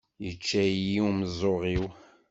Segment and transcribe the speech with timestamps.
[0.23, 1.85] Yečča-yi umeẓẓuɣ-iw.